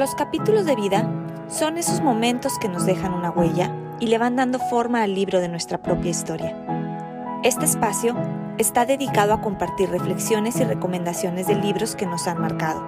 [0.00, 1.06] Los capítulos de vida
[1.46, 3.70] son esos momentos que nos dejan una huella
[4.00, 6.56] y le van dando forma al libro de nuestra propia historia.
[7.44, 8.16] Este espacio
[8.56, 12.82] está dedicado a compartir reflexiones y recomendaciones de libros que nos han marcado.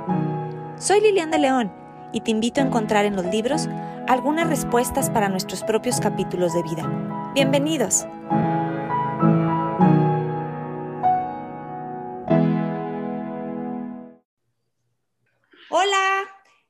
[0.78, 1.70] Soy Lilian de León
[2.14, 3.68] y te invito a encontrar en los libros
[4.08, 7.30] algunas respuestas para nuestros propios capítulos de vida.
[7.34, 8.06] Bienvenidos.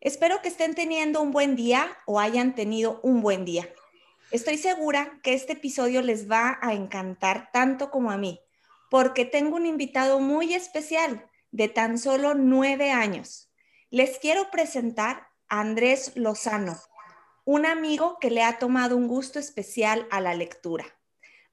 [0.03, 3.69] Espero que estén teniendo un buen día o hayan tenido un buen día.
[4.33, 8.41] Estoy segura que este episodio les va a encantar tanto como a mí,
[8.91, 13.53] porque tengo un invitado muy especial de tan solo nueve años.
[13.91, 16.81] Les quiero presentar a Andrés Lozano,
[17.45, 20.85] un amigo que le ha tomado un gusto especial a la lectura.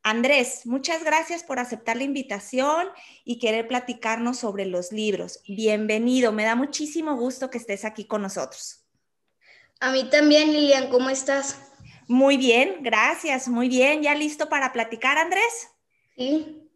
[0.01, 2.87] Andrés, muchas gracias por aceptar la invitación
[3.25, 5.41] y querer platicarnos sobre los libros.
[5.47, 8.85] Bienvenido, me da muchísimo gusto que estés aquí con nosotros.
[9.81, 11.57] A mí también, Lilian, ¿cómo estás?
[12.07, 14.01] Muy bien, gracias, muy bien.
[14.01, 15.69] ¿Ya listo para platicar, Andrés?
[16.17, 16.69] Sí.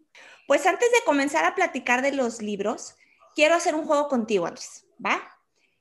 [0.48, 2.96] Pues antes de comenzar a platicar de los libros,
[3.36, 5.33] quiero hacer un juego contigo, Andrés, ¿va?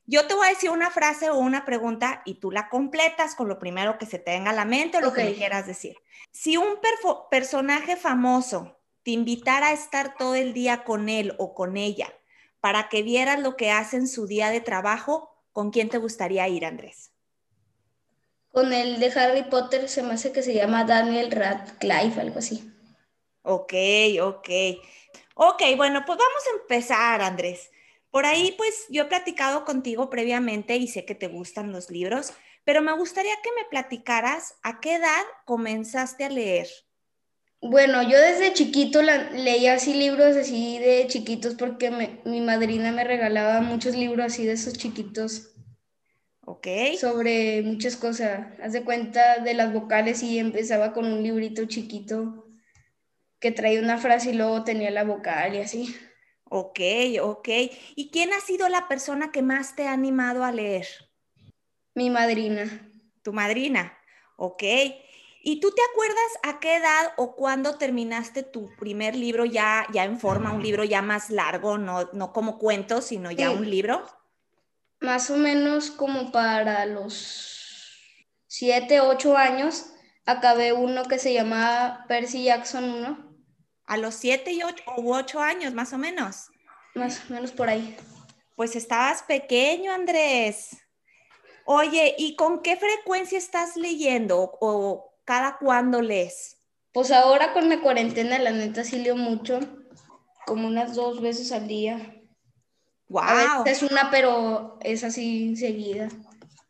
[0.07, 3.49] Yo te voy a decir una frase o una pregunta y tú la completas con
[3.49, 5.97] lo primero que se te venga a la mente o lo que me quieras decir.
[6.33, 6.79] Si un
[7.31, 12.13] personaje famoso te invitara a estar todo el día con él o con ella
[12.61, 16.47] para que vieras lo que hace en su día de trabajo, ¿con quién te gustaría
[16.49, 17.13] ir, Andrés?
[18.53, 22.71] Con el de Harry Potter se me hace que se llama Daniel Radcliffe, algo así.
[23.43, 23.73] Ok,
[24.21, 24.49] ok.
[25.35, 27.72] Ok, bueno, pues vamos a empezar, Andrés.
[28.13, 32.35] Por ahí, pues yo he platicado contigo previamente y sé que te gustan los libros,
[32.63, 36.69] pero me gustaría que me platicaras a qué edad comenzaste a leer.
[37.63, 43.63] Bueno, yo desde chiquito leía así libros así de chiquitos porque mi madrina me regalaba
[43.63, 45.53] muchos libros así de esos chiquitos.
[46.45, 46.67] Ok.
[47.01, 48.47] Sobre muchas cosas.
[48.63, 52.47] Haz de cuenta de las vocales y empezaba con un librito chiquito
[53.39, 55.97] que traía una frase y luego tenía la vocal y así.
[56.55, 56.81] Ok,
[57.23, 57.49] ok.
[57.97, 60.87] ¿Y quién ha sido la persona que más te ha animado a leer?
[61.95, 62.91] Mi madrina.
[63.23, 63.97] Tu madrina,
[64.37, 64.63] ok.
[65.43, 70.05] ¿Y tú te acuerdas a qué edad o cuándo terminaste tu primer libro ya, ya
[70.05, 74.07] en forma, un libro ya más largo, no, no como cuentos, sino ya un libro?
[75.01, 77.97] Más o menos como para los
[78.47, 79.87] siete, ocho años,
[80.27, 83.32] acabé uno que se llamaba Percy Jackson 1
[83.87, 86.51] a los siete y ocho, u ocho años, más o menos.
[86.95, 87.97] Más o menos por ahí.
[88.57, 90.77] Pues estabas pequeño, Andrés.
[91.65, 96.59] Oye, ¿y con qué frecuencia estás leyendo o cada cuándo lees?
[96.93, 99.61] Pues ahora con la cuarentena, la neta sí leo mucho,
[100.47, 102.21] como unas dos veces al día.
[103.09, 103.65] Wow.
[103.67, 106.09] Es una, pero es así seguida,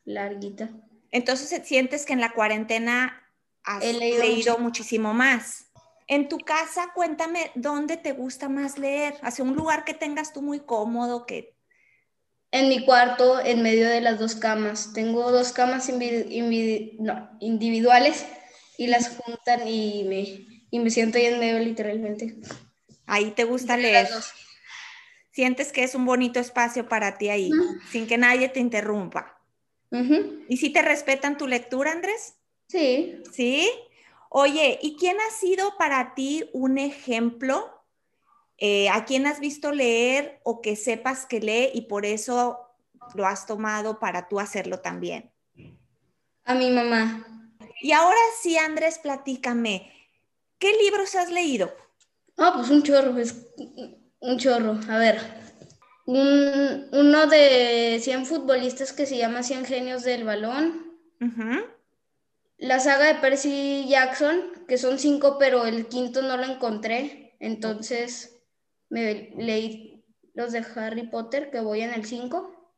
[0.04, 0.70] larguita.
[1.10, 3.22] Entonces, ¿sientes que en la cuarentena
[3.64, 5.61] has leído muchísimo más?
[6.06, 10.42] En tu casa, cuéntame dónde te gusta más leer, hacia un lugar que tengas tú
[10.42, 11.54] muy cómodo, que...
[12.50, 14.92] En mi cuarto, en medio de las dos camas.
[14.92, 15.88] Tengo dos camas
[17.40, 18.26] individuales
[18.76, 20.20] y las juntan y me,
[20.70, 22.36] y me siento ahí en medio literalmente.
[23.06, 24.08] Ahí te gusta leer.
[25.30, 27.50] Sientes que es un bonito espacio para ti ahí,
[27.90, 29.40] sin que nadie te interrumpa.
[30.48, 32.34] ¿Y si te respetan tu lectura, Andrés?
[32.68, 33.22] Sí.
[33.32, 33.70] ¿Sí?
[34.34, 37.84] Oye, ¿y quién ha sido para ti un ejemplo?
[38.56, 42.58] Eh, ¿A quién has visto leer o que sepas que lee y por eso
[43.14, 45.30] lo has tomado para tú hacerlo también?
[46.44, 47.26] A mi mamá.
[47.82, 49.92] Y ahora sí, Andrés, platícame,
[50.58, 51.70] ¿qué libros has leído?
[52.38, 53.48] Ah, pues un chorro, es
[54.18, 54.80] un chorro.
[54.88, 55.20] A ver,
[56.06, 60.90] uno de 100 futbolistas que se llama 100 genios del balón
[62.58, 67.36] la saga de Percy Jackson, que son cinco, pero el quinto no lo encontré.
[67.40, 68.40] Entonces
[68.88, 70.04] me leí
[70.34, 72.72] los de Harry Potter, que voy en el 5.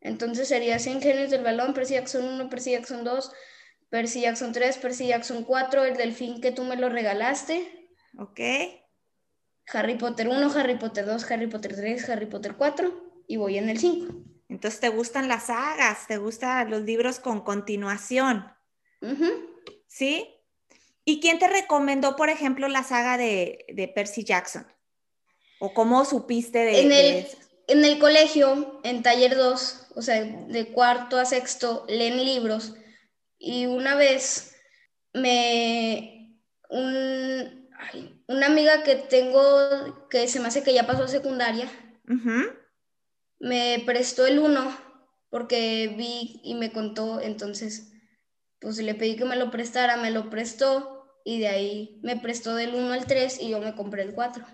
[0.00, 3.32] Entonces sería 100 genios del balón, Percy Jackson 1, Percy Jackson 2,
[3.88, 7.90] Percy Jackson 3, Percy Jackson 4, el delfín que tú me lo regalaste.
[8.18, 8.40] Ok.
[9.72, 13.68] Harry Potter 1, Harry Potter 2, Harry Potter 3, Harry Potter 4 y voy en
[13.68, 14.14] el 5.
[14.48, 18.46] Entonces te gustan las sagas, te gustan los libros con continuación.
[19.86, 20.28] ¿Sí?
[21.04, 24.66] ¿Y quién te recomendó, por ejemplo, la saga de, Percy Jackson?
[25.60, 27.26] ¿O cómo supiste de, en el,
[27.68, 32.74] En el colegio, en taller 2, o sea, de cuarto a sexto, leen libros.
[33.38, 34.56] Y una vez
[35.12, 36.36] me...
[36.70, 41.70] una amiga que tengo, que se me hace que ya pasó secundaria,
[43.38, 44.86] me prestó el 1
[45.30, 47.92] porque vi y me contó, entonces
[48.60, 52.54] pues le pedí que me lo prestara, me lo prestó y de ahí me prestó
[52.54, 54.44] del 1 al 3 y yo me compré el 4.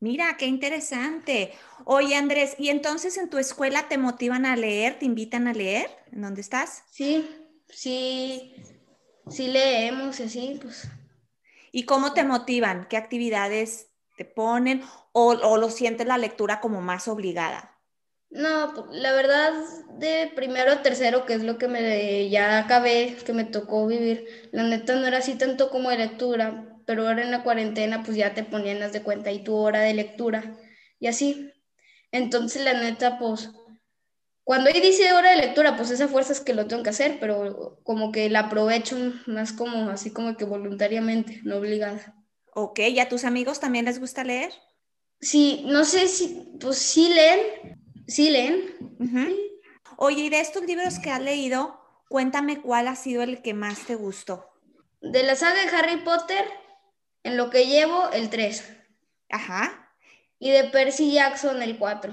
[0.00, 1.52] Mira, qué interesante.
[1.86, 5.88] Oye, Andrés, ¿y entonces en tu escuela te motivan a leer, te invitan a leer?
[6.12, 6.84] ¿En dónde estás?
[6.90, 7.26] Sí,
[7.68, 8.54] sí,
[9.30, 10.88] sí leemos y así, pues.
[11.72, 12.86] ¿Y cómo te motivan?
[12.88, 14.82] ¿Qué actividades te ponen?
[15.12, 17.73] ¿O, o lo sientes la lectura como más obligada?
[18.34, 19.52] No, la verdad,
[20.00, 24.26] de primero a tercero, que es lo que me ya acabé, que me tocó vivir,
[24.50, 28.16] la neta no era así tanto como de lectura, pero ahora en la cuarentena, pues
[28.16, 30.58] ya te ponían las de cuenta y tu hora de lectura,
[30.98, 31.52] y así.
[32.10, 33.50] Entonces, la neta, pues,
[34.42, 37.18] cuando ahí dice hora de lectura, pues esa fuerza es que lo tengo que hacer,
[37.20, 38.96] pero como que la aprovecho
[39.26, 42.16] más como así como que voluntariamente, no obligada.
[42.52, 44.52] Ok, ¿y a tus amigos también les gusta leer?
[45.20, 48.74] Sí, no sé si, pues sí leen, Sí, leen.
[49.96, 53.86] Oye, y de estos libros que has leído, cuéntame cuál ha sido el que más
[53.86, 54.50] te gustó.
[55.00, 56.44] De la saga de Harry Potter,
[57.22, 58.76] en lo que llevo, el 3.
[59.30, 59.90] Ajá.
[60.38, 62.12] Y de Percy Jackson, el 4.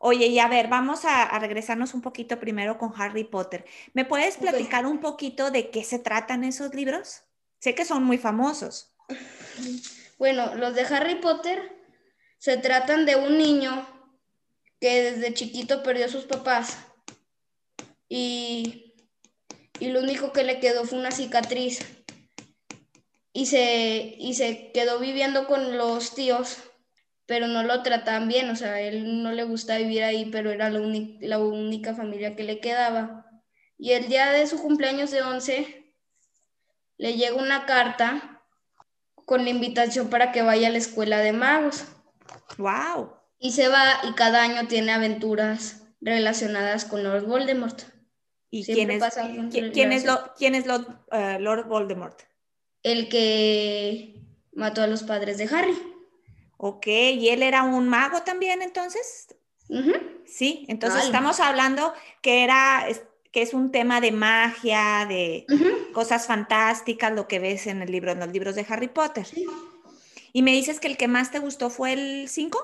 [0.00, 3.64] Oye, y a ver, vamos a, regresarnos un poquito primero con Harry Potter.
[3.94, 7.22] ¿Me puedes platicar un poquito de qué se tratan esos libros?
[7.58, 8.94] Sé que son muy famosos.
[10.18, 11.76] Bueno, los de Harry Potter
[12.38, 13.97] se tratan de un niño
[14.80, 16.78] que desde chiquito perdió a sus papás
[18.08, 18.94] y,
[19.80, 21.80] y lo único que le quedó fue una cicatriz
[23.32, 26.58] y se, y se quedó viviendo con los tíos,
[27.26, 30.70] pero no lo trataban bien, o sea, él no le gusta vivir ahí, pero era
[30.70, 30.80] la,
[31.20, 33.26] la única familia que le quedaba.
[33.76, 35.94] Y el día de su cumpleaños de 11
[36.96, 38.42] le llega una carta
[39.24, 41.84] con la invitación para que vaya a la escuela de magos.
[42.56, 43.17] ¡Wow!
[43.38, 47.82] Y se va y cada año tiene aventuras relacionadas con Lord Voldemort.
[48.50, 49.02] ¿Y quién es,
[49.72, 50.64] ¿quién, es, lo, quién es
[51.12, 52.22] eh, Lord, Voldemort?
[52.82, 55.76] El que mató a los padres de Harry.
[56.56, 59.28] Ok, ¿y él era un mago también entonces?
[60.24, 61.92] Sí, entonces estamos hablando
[62.22, 62.86] que era
[63.32, 65.46] que es un tema de magia, de
[65.92, 69.26] cosas fantásticas, lo que ves en el libro, en los libros de Harry Potter.
[70.32, 72.58] Y me dices que el que más te gustó fue el 5?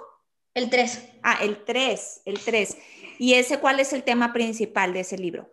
[0.55, 1.03] El 3.
[1.23, 2.77] Ah, el 3, el 3.
[3.19, 5.51] ¿Y ese cuál es el tema principal de ese libro?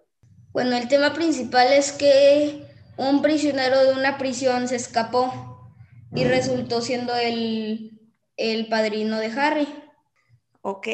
[0.52, 2.66] Bueno, el tema principal es que
[2.98, 5.74] un prisionero de una prisión se escapó
[6.14, 8.00] y resultó siendo el,
[8.38, 9.68] el padrino de Harry.
[10.62, 10.88] Ok,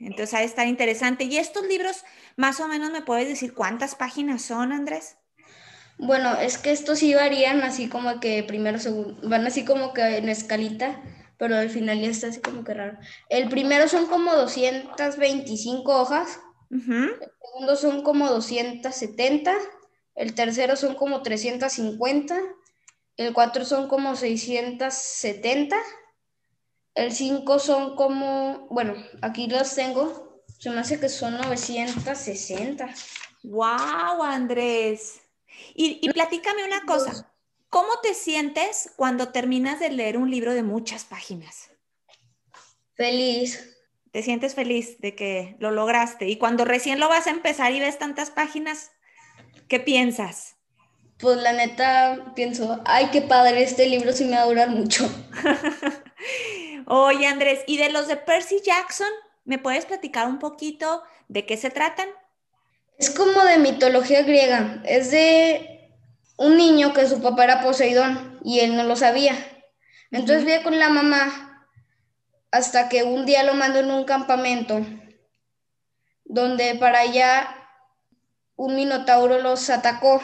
[0.00, 1.24] entonces ahí está interesante.
[1.24, 2.04] ¿Y estos libros,
[2.36, 5.18] más o menos, me puedes decir cuántas páginas son, Andrés?
[5.98, 10.16] Bueno, es que estos sí varían así como que primero, segundo, van así como que
[10.16, 11.00] en escalita
[11.38, 12.98] pero al final ya está así como que raro.
[13.28, 16.40] El primero son como 225 hojas,
[16.70, 19.54] el segundo son como 270,
[20.14, 22.38] el tercero son como 350,
[23.16, 25.76] el cuatro son como 670,
[26.94, 32.88] el 5 son como, bueno, aquí los tengo, se me hace que son 960.
[33.42, 35.20] ¡Wow, Andrés!
[35.74, 37.30] Y, y platícame una cosa.
[37.76, 41.72] ¿Cómo te sientes cuando terminas de leer un libro de muchas páginas?
[42.94, 43.76] Feliz.
[44.12, 46.26] ¿Te sientes feliz de que lo lograste?
[46.26, 48.92] Y cuando recién lo vas a empezar y ves tantas páginas,
[49.68, 50.56] ¿qué piensas?
[51.18, 55.06] Pues la neta pienso, ay, qué padre, este libro sí me va a durar mucho.
[56.86, 59.10] Oye, Andrés, ¿y de los de Percy Jackson?
[59.44, 62.08] ¿Me puedes platicar un poquito de qué se tratan?
[62.96, 64.80] Es como de mitología griega.
[64.86, 65.75] Es de
[66.36, 69.34] un niño que su papá era Poseidón y él no lo sabía.
[70.10, 71.66] Entonces uh con la mamá
[72.50, 74.80] hasta que un día lo mandó en un campamento
[76.24, 77.48] donde para allá
[78.56, 80.22] un minotauro los atacó.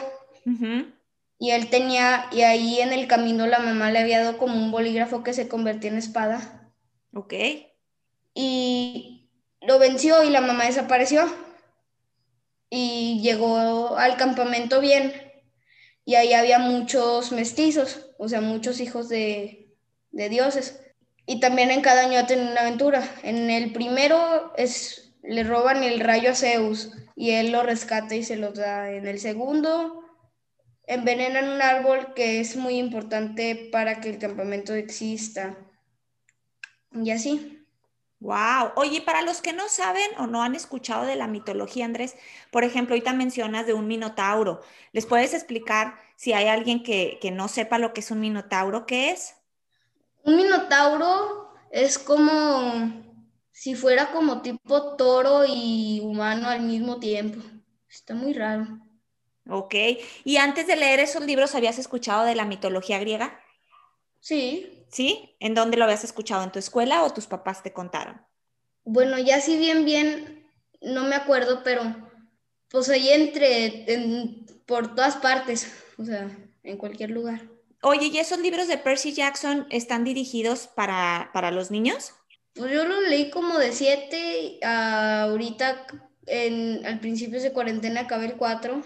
[1.39, 4.71] Y él tenía, y ahí en el camino la mamá le había dado como un
[4.71, 6.71] bolígrafo que se convertía en espada.
[7.13, 7.33] Ok.
[8.33, 9.29] Y
[9.61, 11.31] lo venció y la mamá desapareció.
[12.69, 15.22] Y llegó al campamento bien
[16.05, 19.59] y ahí había muchos mestizos, o sea, muchos hijos de,
[20.11, 20.79] dioses.
[21.25, 23.03] Y también en cada año tienen una aventura.
[23.23, 28.23] En el primero es, le roban el rayo a Zeus y él lo rescata y
[28.23, 28.91] se lo da.
[28.91, 30.03] En el segundo
[30.85, 35.57] envenenan un árbol que es muy importante para que el campamento exista.
[36.91, 37.52] Y así.
[38.23, 38.71] Wow.
[38.77, 42.15] Oye, para los que no saben o no han escuchado de la mitología, Andrés,
[42.51, 44.61] por ejemplo, ahorita mencionas de un minotauro.
[44.93, 49.11] ¿Les puedes explicar si hay alguien que, no sepa lo que es un minotauro, qué
[49.11, 49.35] es?
[50.23, 52.93] Un minotauro es como
[53.51, 57.41] si fuera como tipo toro y humano al mismo tiempo.
[57.89, 58.79] Está muy raro.
[59.49, 59.75] Ok.
[60.23, 63.37] ¿Y antes de leer esos libros habías escuchado de la mitología griega?
[64.23, 64.85] Sí.
[64.89, 65.35] ¿Sí?
[65.41, 66.43] ¿En dónde lo habías escuchado?
[66.43, 68.21] ¿En tu escuela o tus papás te contaron?
[68.85, 70.47] Bueno, ya si bien, bien,
[70.81, 71.81] no me acuerdo, pero
[72.69, 73.85] pues ahí entre,
[74.65, 76.31] por todas partes, o sea,
[76.63, 77.41] en cualquier lugar.
[77.81, 82.13] Oye, ¿y esos libros de Percy Jackson están dirigidos para, para los niños?
[82.53, 85.85] Pues yo lo leí como de siete, ahorita
[86.27, 88.81] en, al principio de cuarentena acabé el cuatro.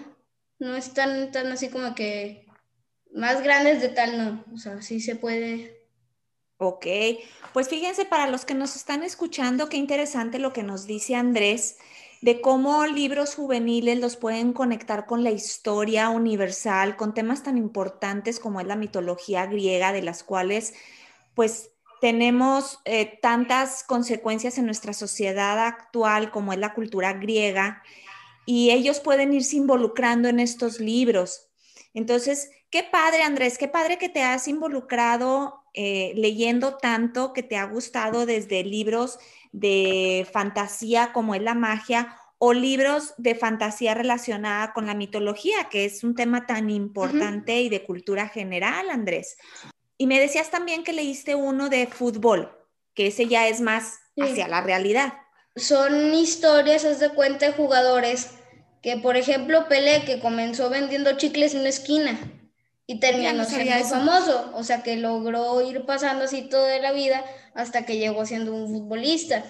[0.58, 2.47] No es tan, tan así como que
[3.18, 4.46] más grandes de tal, no.
[4.54, 5.86] O sea, sí se puede.
[6.60, 6.86] Ok,
[7.54, 11.78] pues fíjense para los que nos están escuchando, qué interesante lo que nos dice Andrés
[12.22, 18.40] de cómo libros juveniles los pueden conectar con la historia universal, con temas tan importantes
[18.40, 20.74] como es la mitología griega, de las cuales
[21.36, 21.70] pues
[22.02, 27.84] tenemos eh, tantas consecuencias en nuestra sociedad actual como es la cultura griega,
[28.46, 31.47] y ellos pueden irse involucrando en estos libros.
[31.98, 37.58] Entonces, qué padre, Andrés, qué padre que te has involucrado eh, leyendo tanto, que te
[37.58, 39.18] ha gustado desde libros
[39.52, 45.86] de fantasía como es la magia o libros de fantasía relacionada con la mitología, que
[45.86, 49.36] es un tema tan importante y de cultura general, Andrés.
[49.98, 52.56] Y me decías también que leíste uno de fútbol,
[52.94, 55.16] que ese ya es más hacia la realidad.
[55.56, 58.37] Son historias, es de cuenta de jugadores
[58.82, 62.20] que, por ejemplo, Pelé, que comenzó vendiendo chicles en una esquina
[62.86, 67.86] y terminó siendo famoso, o sea, que logró ir pasando así toda la vida hasta
[67.86, 69.44] que llegó siendo un futbolista.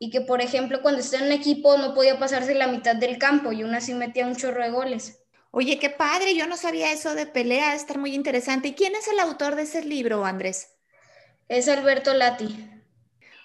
[0.00, 3.18] Y que, por ejemplo, cuando está en un equipo no podía pasarse la mitad del
[3.18, 5.20] campo y aún así metía un chorro de goles.
[5.52, 8.68] Oye, qué padre, yo no sabía eso de pelea, estar muy interesante.
[8.68, 10.70] ¿Y quién es el autor de ese libro, Andrés?
[11.46, 12.68] Es Alberto Lati.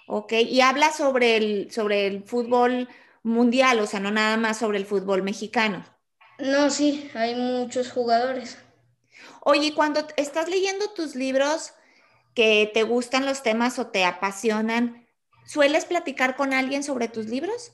[0.08, 2.88] Ok, y habla sobre el, sobre el fútbol
[3.22, 5.84] mundial, o sea, no nada más sobre el fútbol mexicano.
[6.38, 8.58] No, sí, hay muchos jugadores.
[9.42, 11.72] Oye, cuando estás leyendo tus libros
[12.34, 15.06] que te gustan los temas o te apasionan,
[15.46, 17.72] ¿sueles platicar con alguien sobre tus libros?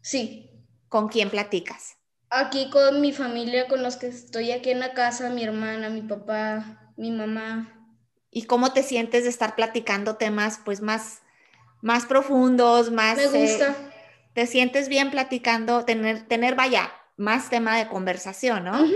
[0.00, 0.50] Sí.
[0.88, 1.96] ¿Con quién platicas?
[2.30, 6.02] Aquí con mi familia, con los que estoy aquí en la casa, mi hermana, mi
[6.02, 7.90] papá, mi mamá.
[8.30, 11.22] ¿Y cómo te sientes de estar platicando temas pues más,
[11.82, 13.16] más profundos, más...
[13.16, 13.85] Me eh, gusta.
[14.36, 18.86] ¿Te sientes bien platicando, tener, tener, vaya, más tema de conversación, ¿no?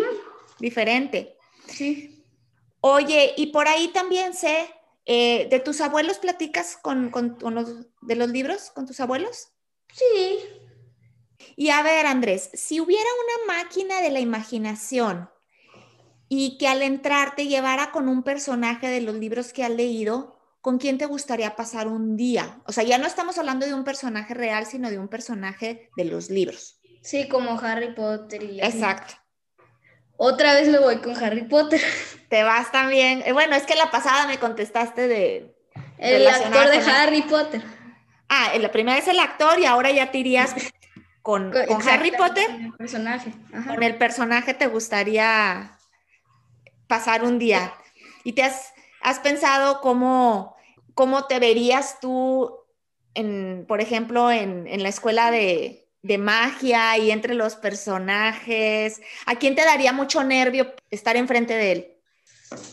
[0.58, 1.38] Diferente.
[1.66, 2.26] Sí.
[2.82, 4.68] Oye, y por ahí también sé,
[5.06, 9.48] eh, ¿de tus abuelos platicas con, con, con los, de los libros, con tus abuelos?
[9.94, 10.40] Sí,
[11.56, 13.08] y a ver, Andrés, si hubiera
[13.46, 15.30] una máquina de la imaginación
[16.28, 20.38] y que al entrar te llevara con un personaje de los libros que has leído,
[20.60, 22.60] ¿con quién te gustaría pasar un día?
[22.66, 26.04] O sea, ya no estamos hablando de un personaje real, sino de un personaje de
[26.04, 26.80] los libros.
[27.02, 29.14] Sí, como Harry Potter y Exacto.
[30.16, 31.80] Otra vez me voy con Harry Potter.
[32.28, 33.22] Te vas también.
[33.24, 35.56] Eh, bueno, es que la pasada me contestaste de...
[35.96, 37.62] El actor de Harry Potter.
[38.28, 40.54] Ah, la primera es el actor y ahora ya te irías
[41.22, 41.52] con,
[41.86, 42.46] Harry Potter.
[42.46, 43.32] Con el personaje.
[43.66, 45.78] Con el personaje te gustaría
[46.86, 47.72] pasar un día.
[48.22, 50.56] ¿Y te has, has pensado cómo,
[50.94, 52.56] cómo te verías tú,
[53.14, 59.00] en, por ejemplo, en, en la escuela de, de, magia y entre los personajes?
[59.26, 61.96] ¿A quién te daría mucho nervio estar enfrente de él?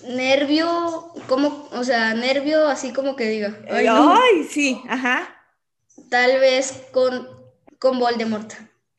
[0.07, 3.60] Nervio, como, o sea, nervio así como que diga.
[3.69, 5.34] ay sí, ajá.
[6.10, 7.38] Tal vez con
[7.79, 8.53] con Voldemort.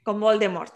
[0.05, 0.75] Con Voldemort.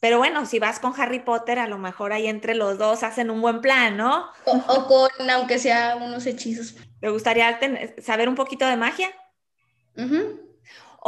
[0.00, 3.30] Pero bueno, si vas con Harry Potter, a lo mejor ahí entre los dos hacen
[3.30, 4.26] un buen plan, ¿no?
[4.44, 6.76] O, con, aunque sea unos hechizos.
[7.00, 7.58] ¿Te gustaría
[8.02, 9.10] saber un poquito de magia?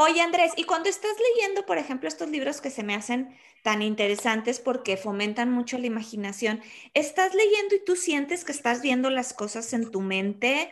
[0.00, 3.82] Oye, Andrés, y cuando estás leyendo, por ejemplo, estos libros que se me hacen tan
[3.82, 6.62] interesantes porque fomentan mucho la imaginación,
[6.94, 10.70] ¿estás leyendo y tú sientes que estás viendo las cosas en tu mente?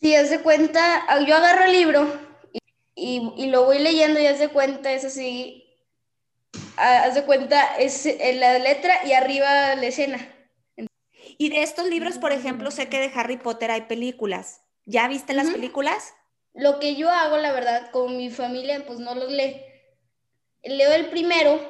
[0.00, 2.18] Sí, haz de cuenta, yo agarro el libro
[2.94, 5.61] y, lo voy leyendo y haz de cuenta, es así,
[6.76, 10.28] haz de cuenta, es la letra y arriba la escena.
[11.38, 14.62] Y de estos libros, por ejemplo, sé que de Harry Potter hay películas.
[14.84, 16.14] ¿Ya viste las películas?
[16.54, 19.56] Lo que yo hago, la verdad, con mi familia, pues no los leo.
[20.62, 21.60] Leo el primero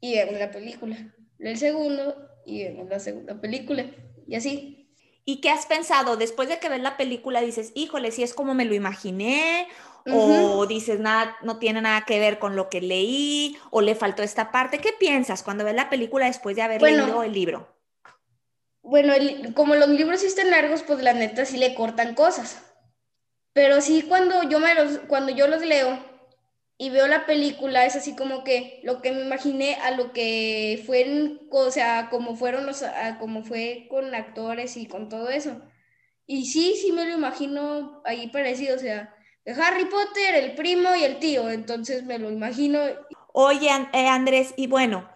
[0.00, 0.96] y vemos la película.
[1.38, 3.84] Leo el segundo y vemos la segunda película.
[4.26, 4.76] Y así.
[5.24, 6.16] ¿Y qué has pensado?
[6.16, 9.68] Después de que ves la película, dices, híjole, si es como me lo imaginé,
[10.06, 14.22] o dices nada, no tiene nada que ver con lo que leí, o le faltó
[14.22, 14.78] esta parte.
[14.78, 17.68] ¿Qué piensas cuando ves la película después de haber leído el libro?
[18.82, 19.12] Bueno,
[19.54, 22.62] como los libros sí están largos, pues la neta sí le cortan cosas.
[23.52, 25.98] Pero sí cuando yo me los, cuando yo los leo
[26.78, 30.82] y veo la película, es así como que lo que me imaginé a lo que
[30.86, 32.82] fue, o sea, como fueron los,
[33.18, 35.60] como fue con actores y con todo eso.
[36.26, 40.94] Y sí, sí me lo imagino ahí parecido, o sea, de Harry Potter, el primo
[40.94, 42.80] y el tío, entonces me lo imagino.
[43.32, 45.08] Oye, eh, Andrés, y bueno,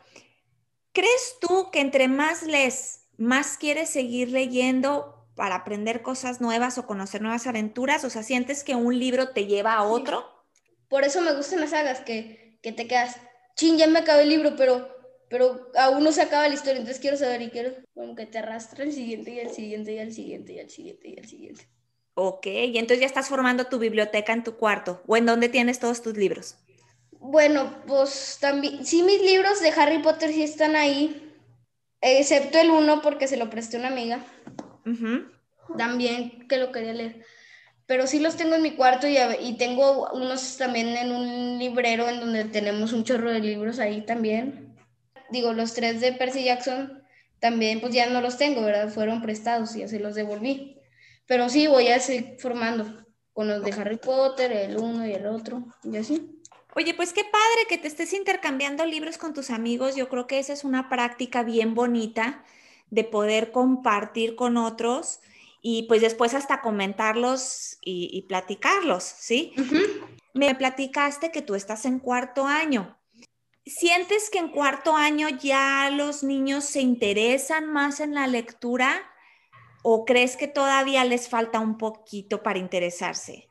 [0.92, 6.86] ¿crees tú que entre más lees, más quieres seguir leyendo para aprender cosas nuevas o
[6.86, 8.04] conocer nuevas aventuras?
[8.04, 10.24] O sea, ¿sientes que un libro te lleva a otro?
[10.88, 13.16] Por eso me gustan las sagas, que, que te quedas,
[13.56, 14.94] chin, ya me acabé el libro, pero
[15.34, 18.38] pero aún no se acaba la historia, entonces quiero saber y quiero como que te
[18.38, 21.68] arrastra el siguiente y el siguiente y el siguiente y el siguiente y el siguiente.
[22.14, 25.80] Ok, y entonces ya estás formando tu biblioteca en tu cuarto, o en dónde tienes
[25.80, 26.56] todos tus libros.
[27.12, 31.34] Bueno, pues también, sí, mis libros de Harry Potter sí están ahí,
[32.00, 34.24] excepto el uno porque se lo presté a una amiga.
[35.76, 37.24] También que lo quería leer.
[37.86, 42.08] Pero sí los tengo en mi cuarto y, y tengo unos también en un librero
[42.08, 44.64] en donde tenemos un chorro de libros ahí también
[45.30, 47.02] digo, los tres de Percy Jackson
[47.40, 48.88] también pues ya no los tengo, ¿verdad?
[48.88, 50.78] Fueron prestados y así los devolví.
[51.26, 52.86] Pero sí voy a seguir formando
[53.32, 56.40] con los de Harry Potter, el uno y el otro, y así.
[56.76, 59.94] Oye, pues qué padre que te estés intercambiando libros con tus amigos.
[59.94, 62.44] Yo creo que esa es una práctica bien bonita
[62.90, 65.20] de poder compartir con otros
[65.60, 69.54] y pues después hasta comentarlos y, platicarlos, ¿sí?
[70.34, 72.98] Me platicaste que tú estás en cuarto año.
[73.64, 79.02] ¿Sientes que en cuarto año ya los niños se interesan más en la lectura
[79.86, 83.48] o crees que todavía les falta un poquito para interesarse?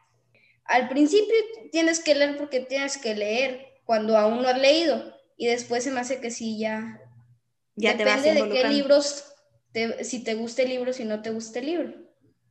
[0.66, 1.36] Al principio
[1.72, 5.92] tienes que leer porque tienes que leer cuando aún no has leído y después se
[5.92, 7.00] me hace que sí ya...
[7.76, 9.26] ya Depende de qué libros,
[10.02, 11.94] si te gusta el libro, si no te gusta el libro.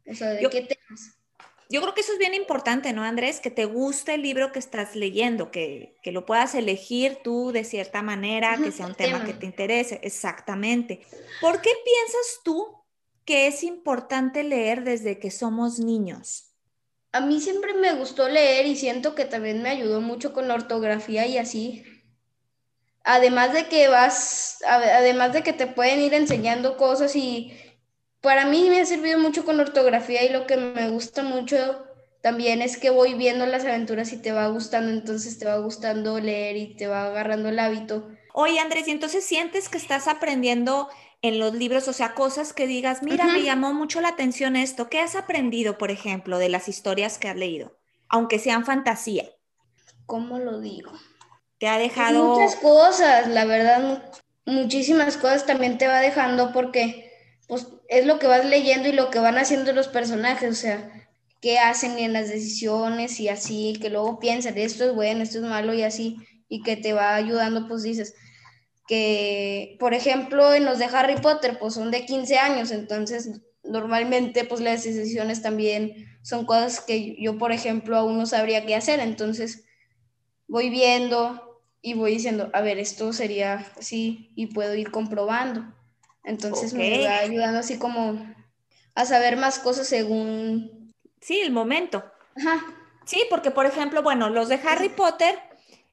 [0.08, 1.18] O sea, de qué temas.
[1.68, 3.40] Yo creo que eso es bien importante, ¿no, Andrés?
[3.40, 8.00] Que te guste el libro que estás leyendo, que, lo puedas elegir tú de cierta
[8.02, 9.98] manera, que sea un tema, que te interese.
[10.04, 11.00] Exactamente.
[11.40, 12.81] ¿Por qué piensas tú
[13.24, 16.52] que es importante leer desde que somos niños?
[17.12, 20.54] A mí siempre me gustó leer y siento que también me ayudó mucho con la
[20.54, 21.84] ortografía y así.
[23.04, 27.52] Además de que vas, además de que te pueden ir enseñando cosas y
[28.20, 31.84] para mí me ha servido mucho con ortografía y lo que me gusta mucho
[32.22, 36.20] también es que voy viendo las aventuras y te va gustando, entonces te va gustando
[36.20, 38.08] leer y te va agarrando el hábito.
[38.32, 40.88] Oye, Andrés, ¿y entonces sientes que estás aprendiendo
[41.22, 44.88] en los libros, o sea, cosas que digas, mira, me llamó mucho la atención esto.
[44.88, 47.78] ¿Qué has aprendido, por ejemplo, de las historias que has leído?
[48.08, 49.30] Aunque sean fantasía.
[50.04, 50.90] ¿Cómo lo digo?
[51.58, 52.34] Te ha dejado...
[52.34, 54.12] Muchas cosas, la verdad,
[54.44, 57.08] muchísimas cosas también te va dejando porque
[57.46, 60.90] pues es lo que vas leyendo y lo que van haciendo los personajes, o sea,
[61.40, 65.44] qué hacen en las decisiones y así, que luego piensan, esto es bueno, esto es
[65.44, 66.16] malo y así,
[66.48, 68.14] y que te va ayudando, pues dices,
[68.86, 74.44] que, por ejemplo, en los de Harry Potter, pues son de 15 años, entonces normalmente
[74.44, 79.00] pues las decisiones también son cosas que yo, por ejemplo, aún no sabría qué hacer,
[79.00, 79.64] entonces
[80.48, 85.64] voy viendo y voy diciendo, a ver, esto sería así y puedo ir comprobando.
[86.24, 88.24] Entonces me va ayudando así como
[88.94, 90.92] a saber más cosas según...
[91.20, 92.04] Sí, el momento.
[92.36, 92.64] Ajá.
[93.04, 95.38] Sí, porque por ejemplo, bueno, los de Harry Potter,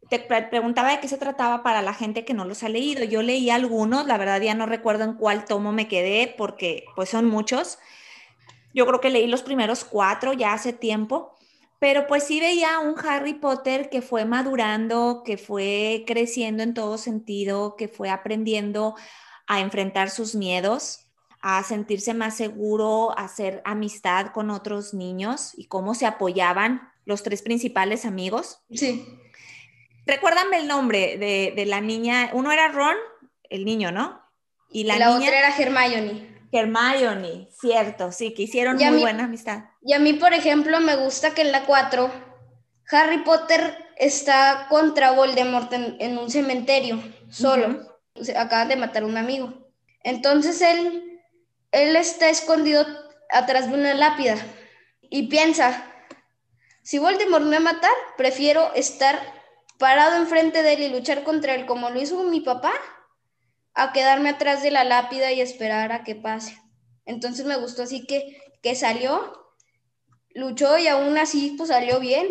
[0.10, 3.04] te preguntaba de qué se trataba para la gente que no los ha leído.
[3.04, 7.10] Yo leí algunos, la verdad ya no recuerdo en cuál tomo me quedé porque pues
[7.10, 7.78] son muchos.
[8.74, 11.36] Yo creo que leí los primeros cuatro ya hace tiempo,
[11.80, 16.98] pero pues sí veía un Harry Potter que fue madurando, que fue creciendo en todo
[16.98, 18.95] sentido, que fue aprendiendo
[19.48, 21.08] a enfrentar sus miedos,
[21.41, 27.24] a sentirse más seguro, a hacer amistad con otros niños y cómo se apoyaban los
[27.24, 28.60] tres principales amigos.
[28.72, 29.06] Sí.
[30.06, 32.30] Recuérdame el nombre de, la niña.
[32.34, 32.96] Uno era Ron,
[33.50, 34.22] el niño, ¿no?
[34.72, 36.30] Y la, otra era Hermione.
[36.52, 39.66] Hermione, cierto, sí, que hicieron muy buena amistad.
[39.84, 42.12] Y a mí, por ejemplo, me gusta que en la 4
[42.92, 48.00] Harry Potter está contra Voldemort en, un cementerio, solo
[48.36, 49.54] acaban de matar a un amigo.
[50.04, 51.22] Entonces él,
[51.72, 52.86] él está escondido
[53.30, 54.36] atrás de una lápida
[55.10, 55.86] y piensa,
[56.82, 59.20] si Voldemort me va a matar, prefiero estar
[59.80, 62.74] parado enfrente de él y luchar contra él como lo hizo mi papá,
[63.74, 66.62] a quedarme atrás de la lápida y esperar a que pase.
[67.06, 69.54] Entonces me gustó así que, que salió,
[70.36, 72.28] luchó y aún así pues salió bien.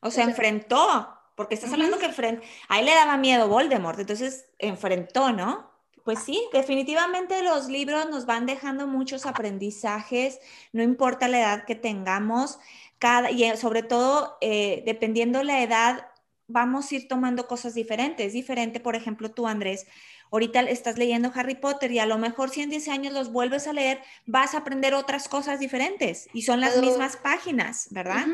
[0.00, 1.14] O sea, enfrentó.
[1.34, 5.70] Porque estás hablando que a él le daba miedo Voldemort, entonces enfrentó, ¿no?
[6.04, 10.40] Pues sí, definitivamente los libros nos van dejando muchos aprendizajes,
[10.72, 12.58] no importa la edad que tengamos.
[12.98, 16.07] cada, y sobre todo, eh, dependiendo la edad,
[16.48, 18.32] vamos a ir tomando cosas diferentes.
[18.32, 19.86] Diferente, por ejemplo, tú, Andrés,
[20.32, 23.66] ahorita estás leyendo Harry Potter y a lo mejor si en 10 años los vuelves
[23.66, 28.26] a leer, vas a aprender otras cosas diferentes y son las mismas páginas, ¿verdad?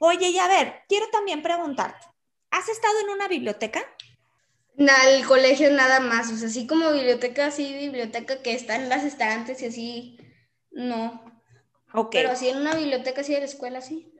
[0.00, 2.06] Oye, y a ver, quiero también preguntarte,
[2.50, 3.82] ¿has estado en una biblioteca?
[4.76, 9.04] El colegio nada más, o sea, así como biblioteca, así biblioteca que está en las
[9.04, 10.18] estantes y así,
[10.70, 11.24] no.
[11.94, 12.10] Ok.
[12.12, 14.12] Pero así en una biblioteca, así de la escuela, sí.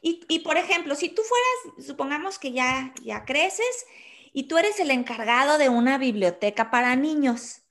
[0.00, 3.86] Y, por ejemplo, si tú fueras, supongamos que ya, ya creces
[4.32, 7.62] y tú eres el encargado de una biblioteca para niños,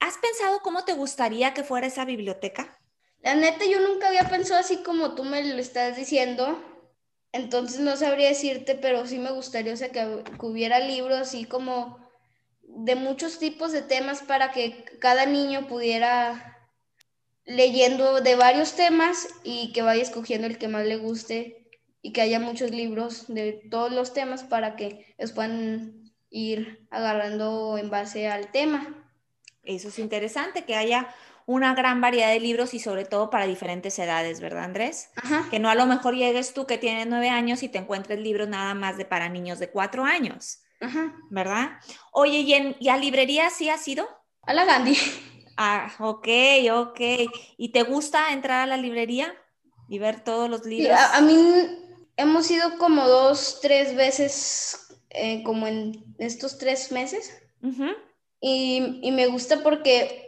[0.00, 2.78] ¿has pensado cómo te gustaría que fuera esa biblioteca?
[3.20, 6.60] La neta, yo nunca había pensado así como tú me lo estás diciendo.
[7.32, 11.98] Entonces no sabría decirte, pero sí me gustaría, sea, que, hubiera libros así como
[12.62, 16.51] de muchos tipos de temas para que cada niño pudiera
[17.44, 21.68] leyendo de varios temas y que vaya escogiendo el que más le guste
[22.00, 27.78] y que haya muchos libros de todos los temas para que los puedan ir agarrando
[27.78, 29.06] en base al tema.
[29.62, 31.14] Eso es interesante, que haya
[31.46, 35.10] una gran variedad de libros y sobre todo para diferentes edades, ¿verdad, Andrés?
[35.16, 35.46] Ajá.
[35.50, 38.48] Que no a lo mejor llegues tú que tienes nueve años y te encuentres libros
[38.48, 41.14] nada más de para niños de cuatro años, Ajá.
[41.30, 41.72] ¿verdad?
[42.12, 44.08] Oye, ¿y, en, ¿y a librería sí has ido?
[44.42, 44.96] A la Gandhi.
[45.56, 46.28] Ah, ok,
[46.72, 47.00] ok.
[47.56, 49.34] ¿Y te gusta entrar a la librería
[49.88, 50.98] y ver todos los libros?
[50.98, 51.36] a, mí
[52.16, 57.32] hemos ido como dos, tres veces, eh, como en estos tres meses.
[58.40, 60.22] y, y me gusta porque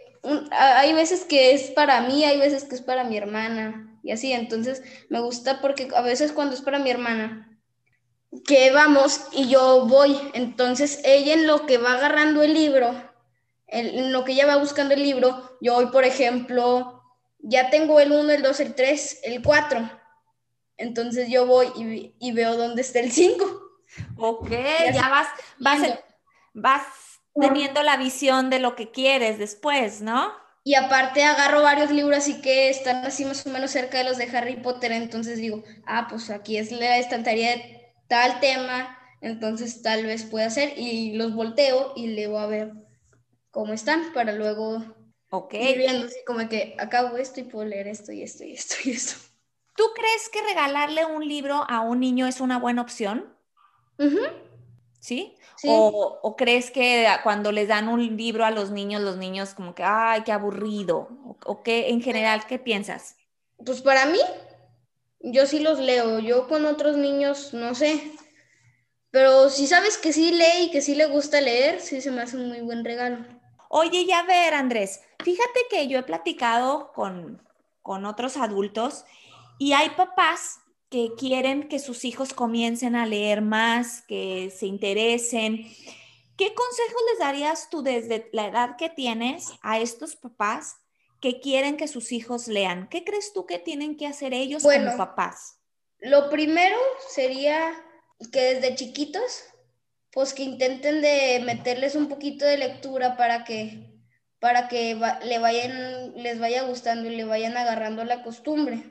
[0.50, 4.32] hay veces que es para mí, hay veces que es para mi hermana y así,
[4.32, 7.58] entonces me gusta porque a veces cuando es para mi hermana,
[8.46, 12.94] que vamos y yo voy, entonces ella en lo que va agarrando el libro,
[13.66, 17.02] en lo que ella va buscando el libro, yo hoy, por ejemplo,
[17.38, 19.90] ya tengo el 1, el 2, el 3, el 4,
[20.76, 23.44] entonces yo voy y, y veo dónde está el 5.
[24.16, 24.50] Ok,
[24.92, 25.98] ya vas, vas,
[26.52, 26.82] vas
[27.38, 30.32] teniendo la visión de lo que quieres después, ¿no?
[30.66, 34.16] Y aparte agarro varios libros así que están así más o menos cerca de los
[34.16, 39.82] de Harry Potter, entonces digo, ah, pues aquí es la estantería de tal tema, entonces
[39.82, 42.72] tal vez pueda ser, y los volteo y leo a ver
[43.54, 44.82] cómo están para luego
[45.30, 45.70] okay.
[45.70, 48.74] ir viendo así como que acabo esto y puedo leer esto y esto y esto
[48.84, 49.14] y esto.
[49.76, 53.32] ¿Tú crees que regalarle un libro a un niño es una buena opción?
[55.00, 55.36] ¿Sí?
[55.66, 59.84] O, crees que cuando les dan un libro a los niños, los niños como que,
[59.84, 61.08] ay, qué aburrido?
[61.44, 63.16] ¿O, qué, en general, qué piensas?
[63.64, 64.18] Pues para mí,
[65.20, 66.18] yo sí los leo.
[66.18, 68.12] Yo con otros niños, no sé.
[69.10, 72.22] Pero si sabes que sí lee y que sí le gusta leer, sí se me
[72.22, 73.33] hace un muy buen regalo.
[73.76, 77.42] Oye, ya ver, Andrés, fíjate que yo he platicado con,
[77.82, 79.04] con otros adultos
[79.58, 80.60] y hay papás
[80.90, 85.66] que quieren que sus hijos comiencen a leer más, que se interesen.
[86.36, 90.76] ¿Qué consejos les darías tú desde la edad que tienes a estos papás
[91.20, 92.88] que quieren que sus hijos lean?
[92.88, 95.58] ¿Qué crees tú que tienen que hacer ellos como papás?
[95.98, 96.76] Lo primero
[97.08, 97.74] sería
[98.30, 99.42] que desde chiquitos,
[100.14, 104.00] pues que intenten de meterles un poquito de lectura para que,
[104.38, 108.84] para que le vayan, les vaya gustando y le vayan agarrando la costumbre.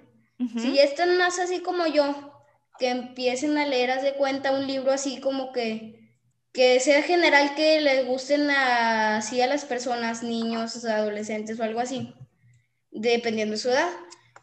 [0.59, 2.33] Si ya están más así como yo,
[2.77, 6.11] que empiecen a leer, haz de cuenta, un libro así como que,
[6.51, 12.13] que sea general, que les gusten así a las personas, niños, adolescentes o algo así,
[12.91, 13.89] dependiendo de su edad,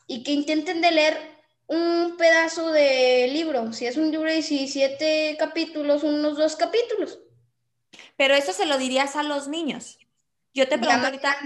[0.06, 1.18] y que intenten de leer
[1.70, 7.20] un pedazo de libro, si es un libro de 17 capítulos, unos dos capítulos.
[8.16, 9.98] Pero eso se lo dirías a los niños.
[10.52, 11.36] Yo te pregunto ahorita,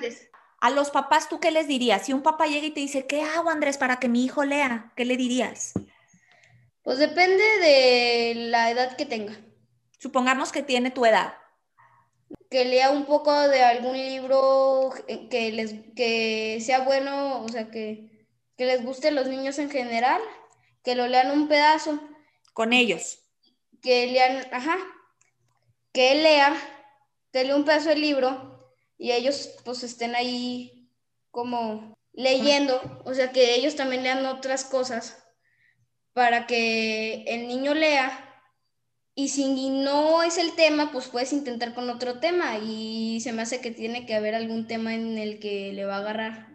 [0.61, 2.07] a los papás, ¿tú qué les dirías?
[2.07, 4.93] Si un papá llega y te dice, ¿qué hago, Andrés, para que mi hijo lea?
[4.97, 5.75] ¿Qué le dirías?
[6.83, 9.39] Pues depende de la edad que tenga.
[9.99, 11.35] Supongamos que tiene tu edad.
[12.51, 14.91] Que lea un poco de algún libro
[15.31, 18.14] que, les, que sea bueno, o sea, que,
[18.57, 20.21] que les guste a los niños en general,
[20.83, 22.01] que lo lean un pedazo.
[22.53, 23.19] Con ellos.
[23.83, 24.79] Que lean, ajá,
[25.93, 26.57] que él lea,
[27.33, 30.91] que lea un pedazo del libro y ellos pues estén ahí
[31.31, 35.25] como leyendo, o sea que ellos también lean otras cosas
[36.13, 38.25] para que el niño lea
[39.17, 43.43] y si no es el tema, pues puedes intentar con otro tema y se me
[43.43, 46.54] hace que tiene que haber algún tema en el que le va a agarrar.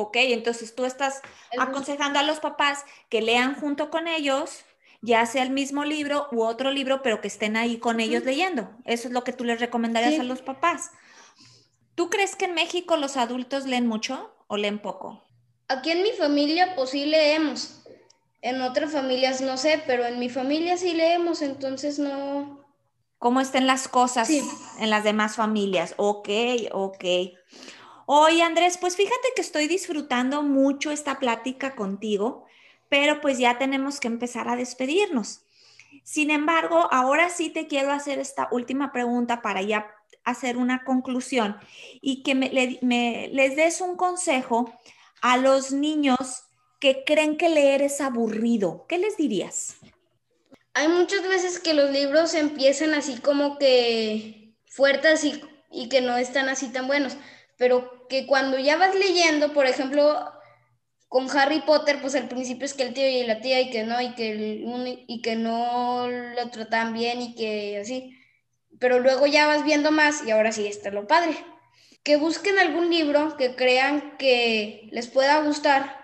[0.00, 1.22] Ok, entonces tú estás
[1.58, 4.64] aconsejando a los papás que lean junto con ellos,
[5.02, 8.70] ya sea el mismo libro u otro libro, pero que estén ahí con ellos leyendo.
[8.84, 10.92] Eso es lo que tú les recomendarías a los papás.
[11.96, 15.24] ¿Tú crees que en México los adultos leen mucho o leen poco?
[15.66, 17.82] Aquí en mi familia pues sí leemos.
[18.40, 22.64] En otras familias no sé, pero en mi familia sí leemos, entonces no.
[23.18, 25.94] ¿Cómo estén las cosas en las demás familias?
[25.96, 26.28] Ok,
[26.70, 27.04] ok.
[28.10, 32.46] Oye, Andrés, pues fíjate que estoy disfrutando mucho esta plática contigo,
[32.88, 35.42] pero pues ya tenemos que empezar a despedirnos.
[36.04, 39.94] Sin embargo, ahora sí te quiero hacer esta última pregunta para ya
[40.24, 41.58] hacer una conclusión
[42.00, 44.72] y que me, les des un consejo
[45.20, 46.44] a los niños
[46.80, 48.86] que creen que leer es aburrido.
[48.88, 49.76] ¿Qué les dirías?
[50.72, 56.16] Hay muchas veces que los libros empiezan así como que fuertes y, y que no
[56.16, 57.18] están así tan buenos,
[57.58, 60.32] pero que cuando ya vas leyendo, por ejemplo,
[61.08, 63.84] con Harry Potter, pues al principio es que el tío y la tía y que
[63.84, 68.14] no, y que, el, y que no lo tratan bien y que así.
[68.78, 71.34] Pero luego ya vas viendo más y ahora sí está lo padre.
[72.02, 75.98] Que busquen algún libro que crean que les pueda gustar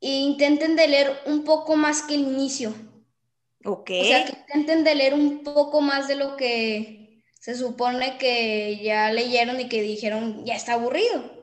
[0.00, 2.74] e intenten de leer un poco más que el inicio.
[3.64, 3.90] Ok.
[4.00, 7.07] O sea, que intenten de leer un poco más de lo que
[7.38, 11.38] se supone que ya leyeron y que dijeron ya está aburrido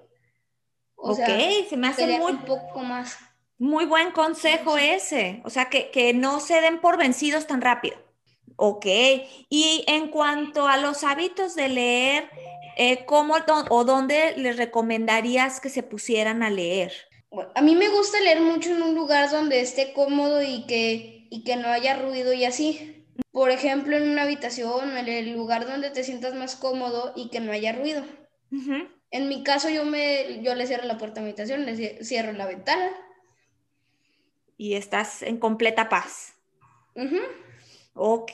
[1.05, 3.17] ok, se me hace muy, poco más.
[3.57, 5.41] Muy buen consejo ese.
[5.45, 7.97] O sea, que, no se den por vencidos tan rápido.
[8.57, 8.85] Ok.
[9.49, 12.29] Y en cuanto a los hábitos de leer,
[12.77, 13.35] eh, ¿cómo
[13.69, 16.91] o dónde les recomendarías que se pusieran a leer?
[17.53, 21.43] a mí me gusta leer mucho en un lugar donde esté cómodo y que, y
[21.43, 22.94] que no haya ruido y así.
[23.31, 27.39] Por ejemplo, en una habitación, en el lugar donde te sientas más cómodo y que
[27.39, 28.03] no haya ruido.
[29.11, 32.31] En mi caso, yo, me, yo le cierro la puerta a mi habitación, le cierro
[32.33, 32.91] la ventana.
[34.57, 36.35] Y estás en completa paz.
[37.93, 38.31] Ok,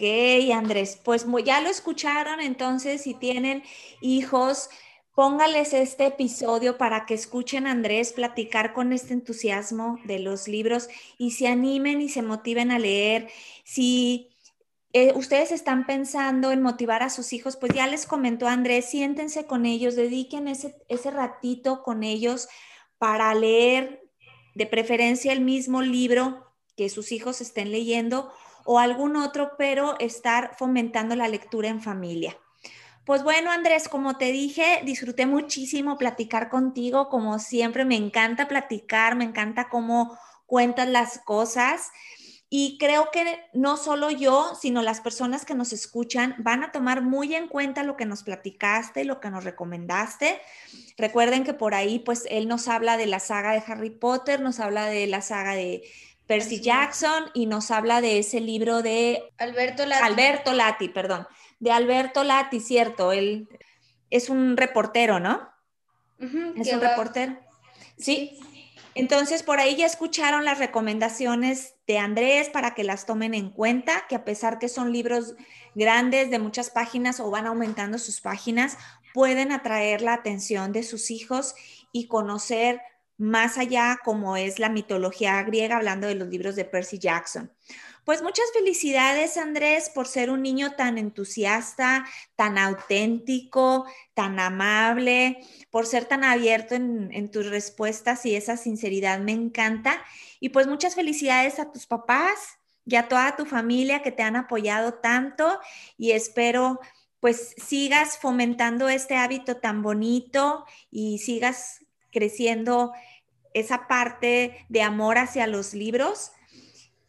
[0.53, 3.63] Andrés, pues ya lo escucharon, entonces si tienen
[4.01, 4.69] hijos,
[5.13, 10.89] póngales este episodio para que escuchen a Andrés platicar con este entusiasmo de los libros
[11.17, 13.29] y se animen y se motiven a leer.
[13.63, 14.30] Si
[14.93, 19.45] eh, ustedes están pensando en motivar a sus hijos, pues ya les comentó Andrés, siéntense
[19.45, 22.49] con ellos, dediquen ese, ese ratito con ellos
[22.97, 24.03] para leer
[24.53, 28.31] de preferencia el mismo libro que sus hijos estén leyendo
[28.65, 32.37] o algún otro, pero estar fomentando la lectura en familia.
[33.05, 39.15] Pues bueno, Andrés, como te dije, disfruté muchísimo platicar contigo, como siempre, me encanta platicar,
[39.15, 41.89] me encanta cómo cuentas las cosas.
[42.53, 47.01] Y creo que no solo yo, sino las personas que nos escuchan van a tomar
[47.01, 50.41] muy en cuenta lo que nos platicaste, lo que nos recomendaste.
[50.97, 54.59] Recuerden que por ahí, pues, él nos habla de la saga de Harry Potter, nos
[54.59, 55.83] habla de la saga de
[56.27, 60.03] Percy Jackson y nos habla de ese libro de Alberto Lati.
[60.03, 61.27] Alberto Lati, perdón,
[61.61, 63.47] de Alberto Lati, cierto, él
[64.09, 65.49] es un reportero, ¿no?
[66.19, 67.39] es un reportero.
[67.97, 68.37] Sí.
[68.93, 74.05] Entonces, por ahí ya escucharon las recomendaciones de Andrés para que las tomen en cuenta,
[74.09, 75.35] que a pesar que son libros
[75.75, 78.77] grandes de muchas páginas o van aumentando sus páginas,
[79.13, 81.55] pueden atraer la atención de sus hijos
[81.91, 82.81] y conocer
[83.17, 87.51] más allá como es la mitología griega, hablando de los libros de Percy Jackson.
[88.03, 92.03] Pues muchas felicidades, Andrés, por ser un niño tan entusiasta,
[92.35, 93.85] tan auténtico,
[94.15, 95.37] tan amable,
[95.69, 100.03] por ser tan abierto en, tus respuestas y esa sinceridad me encanta.
[100.39, 104.35] Y pues muchas felicidades a tus papás y a toda tu familia que te han
[104.35, 105.59] apoyado tanto
[105.95, 106.79] y espero
[107.19, 112.93] pues sigas fomentando este hábito tan bonito y sigas creciendo
[113.53, 116.31] esa parte de amor hacia los libros